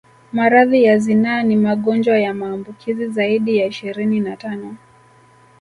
Maradhi 0.33 0.83
ya 0.83 0.97
zinaa 0.99 1.43
ni 1.43 1.55
magonjwa 1.55 2.19
ya 2.19 2.33
maambukizi 2.33 3.07
zaidi 3.09 3.57
ya 3.57 3.65
ishirini 3.65 4.19
na 4.19 4.37
tano 4.37 4.77